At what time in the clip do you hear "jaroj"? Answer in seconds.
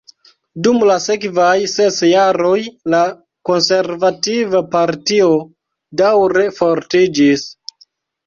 2.11-2.55